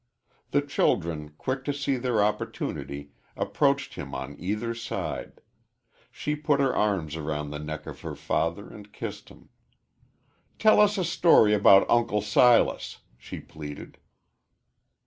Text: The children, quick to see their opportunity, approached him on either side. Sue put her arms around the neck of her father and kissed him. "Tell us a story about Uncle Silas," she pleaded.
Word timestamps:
The 0.49 0.63
children, 0.63 1.29
quick 1.37 1.63
to 1.65 1.71
see 1.75 1.95
their 1.95 2.23
opportunity, 2.23 3.11
approached 3.37 3.93
him 3.93 4.15
on 4.15 4.35
either 4.39 4.73
side. 4.73 5.41
Sue 6.11 6.37
put 6.37 6.59
her 6.59 6.75
arms 6.75 7.15
around 7.15 7.51
the 7.51 7.59
neck 7.59 7.85
of 7.85 8.01
her 8.01 8.15
father 8.15 8.67
and 8.67 8.91
kissed 8.91 9.29
him. 9.29 9.49
"Tell 10.57 10.79
us 10.79 10.97
a 10.97 11.05
story 11.05 11.53
about 11.53 11.87
Uncle 11.87 12.23
Silas," 12.23 13.01
she 13.15 13.39
pleaded. 13.39 13.99